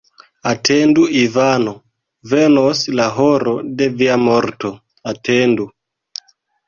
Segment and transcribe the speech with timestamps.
[0.51, 1.73] Atendu, Ivano:
[2.31, 4.73] venos la horo de via morto,
[5.13, 5.69] atendu!